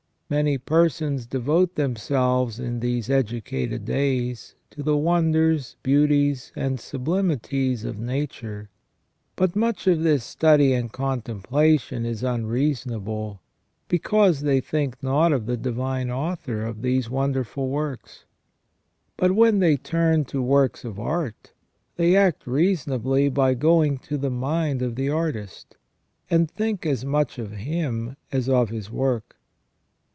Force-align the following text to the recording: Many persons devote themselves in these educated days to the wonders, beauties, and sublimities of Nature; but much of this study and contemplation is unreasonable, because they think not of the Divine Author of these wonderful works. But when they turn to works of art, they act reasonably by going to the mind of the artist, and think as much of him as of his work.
Many 0.31 0.57
persons 0.57 1.25
devote 1.25 1.75
themselves 1.75 2.57
in 2.57 2.79
these 2.79 3.09
educated 3.09 3.83
days 3.83 4.55
to 4.69 4.81
the 4.81 4.95
wonders, 4.95 5.75
beauties, 5.83 6.53
and 6.55 6.79
sublimities 6.79 7.83
of 7.83 7.99
Nature; 7.99 8.69
but 9.35 9.57
much 9.57 9.87
of 9.87 10.03
this 10.03 10.23
study 10.23 10.71
and 10.71 10.89
contemplation 10.89 12.05
is 12.05 12.23
unreasonable, 12.23 13.41
because 13.89 14.39
they 14.39 14.61
think 14.61 15.03
not 15.03 15.33
of 15.33 15.47
the 15.47 15.57
Divine 15.57 16.09
Author 16.09 16.61
of 16.63 16.81
these 16.81 17.09
wonderful 17.09 17.67
works. 17.67 18.23
But 19.17 19.33
when 19.35 19.59
they 19.59 19.75
turn 19.75 20.23
to 20.27 20.41
works 20.41 20.85
of 20.85 20.97
art, 20.97 21.51
they 21.97 22.15
act 22.15 22.47
reasonably 22.47 23.27
by 23.27 23.53
going 23.53 23.97
to 24.03 24.17
the 24.17 24.31
mind 24.31 24.81
of 24.81 24.95
the 24.95 25.09
artist, 25.09 25.75
and 26.29 26.49
think 26.49 26.85
as 26.85 27.03
much 27.03 27.37
of 27.37 27.51
him 27.51 28.15
as 28.31 28.47
of 28.47 28.69
his 28.69 28.89
work. 28.89 29.35